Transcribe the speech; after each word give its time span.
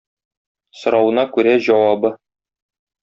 Соравына 0.83 1.27
күрә 1.37 1.55
җавабы. 1.67 2.15